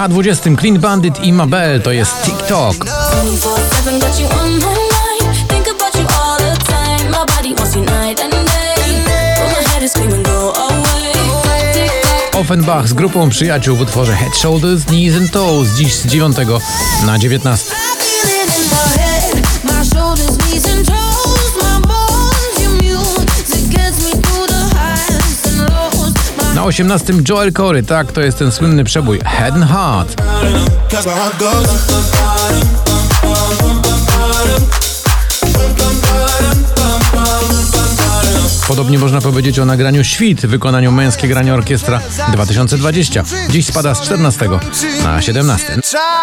[0.00, 2.76] Na 20 Clean Bandit i Mabel to jest TikTok.
[2.76, 5.48] 24/7 got you on my mind.
[5.48, 7.10] Think about you all the time.
[7.10, 9.04] My body wants you night and day.
[9.36, 11.12] But my head is screaming, go away.
[11.74, 12.40] Tick-tock.
[12.40, 16.36] Offenbach z grupą przyjaciół w utworze Head, Shoulders, Knees and Toes dziś z 9
[17.06, 17.74] na 19.
[26.60, 30.22] Na 18 Joel Corey, tak, to jest ten słynny przebój Head and Heart.
[38.68, 42.00] Podobnie można powiedzieć o nagraniu Świt wykonaniu męskie granie orkiestra
[42.32, 43.22] 2020.
[43.50, 44.48] Dziś spada z 14
[45.04, 45.80] na 17.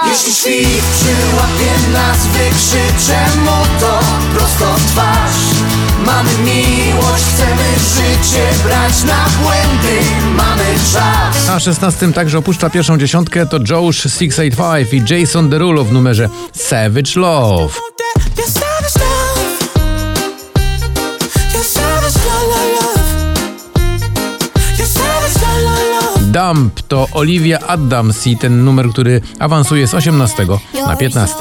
[0.07, 3.99] Jeśli świt przyłapie nas, wykrzycze mu to
[4.35, 5.77] prosto twarz
[6.07, 8.06] Mamy miłość, chcemy życie
[11.57, 17.11] Na 16 także opuszcza pierwszą dziesiątkę to Josh 685 i Jason Derulo w numerze Savage
[17.15, 17.73] Love.
[26.21, 30.45] Dump to Olivia Adams i ten numer, który awansuje z 18
[30.87, 31.35] na 15.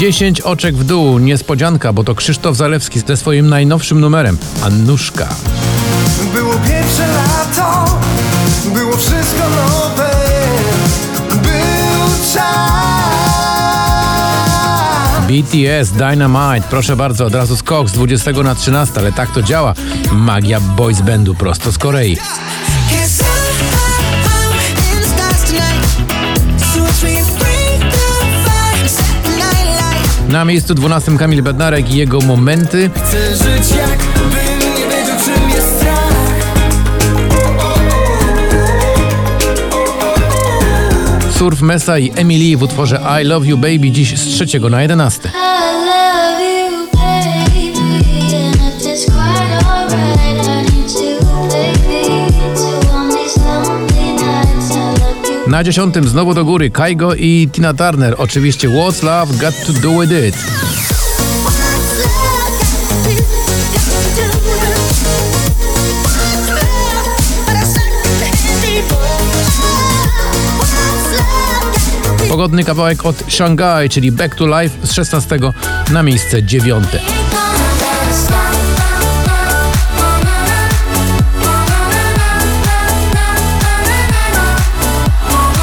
[0.00, 5.28] 10 oczek w dół, niespodzianka, bo to Krzysztof Zalewski ze swoim najnowszym numerem Annuszka.
[6.34, 7.98] Było pierwsze lato,
[8.74, 10.10] było wszystko nowe.
[11.28, 12.70] Był czas.
[15.28, 19.74] BTS Dynamite, proszę bardzo, od razu skok z 20 na 13, ale tak to działa.
[20.12, 22.16] Magia boys bandu prosto z Korei.
[30.40, 32.90] Na miejscu 12 Kamil Bednarek i jego momenty.
[32.94, 36.12] Chcę żyć jakbym nie wiedział czym jest strach
[41.30, 45.30] Surf Mesa i Emily w utworze I Love You Baby dziś z 3 na 11.
[55.50, 58.14] Na 10 znowu do góry Kaigo i Tina Turner.
[58.18, 60.36] Oczywiście What's Love Got To Do With It.
[72.28, 75.38] Pogodny kawałek od Shanghai, czyli Back to Life z 16
[75.92, 76.84] na miejsce 9.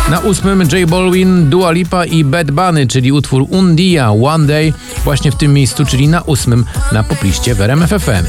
[0.09, 4.73] Na ósmym J Balwin, Dua Lipa i Bad Bunny, czyli utwór Undia One Day
[5.03, 8.25] właśnie w tym miejscu, czyli na ósmym na popliście w RMF FM.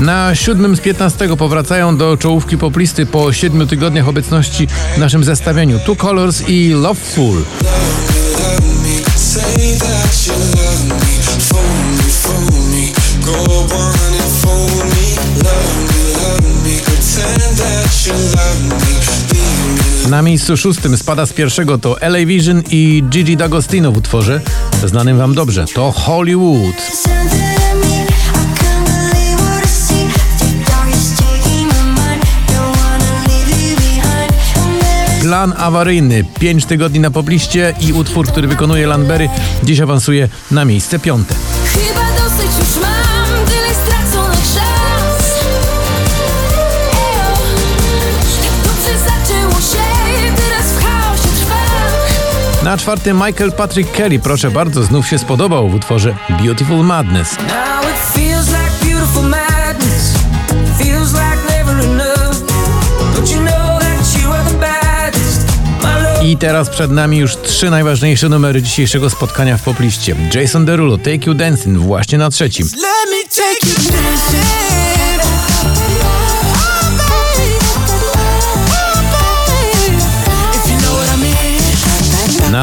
[0.00, 5.78] Na siódmym z 15 powracają do czołówki poplisty po siedmiu tygodniach obecności w naszym zestawieniu
[5.78, 7.42] Two Colors i Loveful.
[20.24, 24.40] Miejscu szóstym spada z pierwszego to LA Vision i Gigi D'Agostino w utworze
[24.84, 25.64] znanym wam dobrze.
[25.74, 26.74] To Hollywood.
[35.22, 36.24] Plan awaryjny.
[36.38, 39.28] 5 tygodni na pobliście i utwór, który wykonuje Landberry
[39.62, 41.34] dziś awansuje na miejsce piąte.
[52.74, 57.36] Na czwartym Michael Patrick Kelly, proszę bardzo, znów się spodobał w utworze Beautiful Madness.
[66.22, 70.16] I teraz przed nami już trzy najważniejsze numery dzisiejszego spotkania w popliście.
[70.34, 72.68] Jason Derulo, Take You Dancing właśnie na trzecim.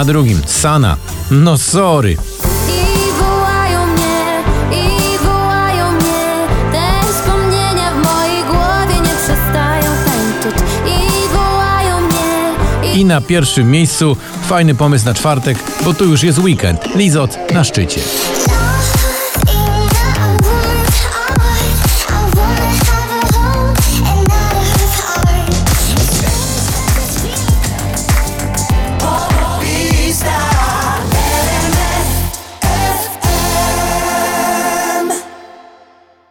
[0.01, 0.97] Na drugim Sana.
[1.31, 2.11] No sorry.
[2.11, 2.17] I
[3.19, 12.01] wołają mnie, i wołają mnie Te wspomnienia w mojej głowie nie przestają tańczyć I wołają
[12.01, 14.17] mnie, I na pierwszym miejscu
[14.47, 16.95] fajny pomysł na czwartek, bo tu już jest weekend.
[16.95, 18.01] Lizot na szczycie.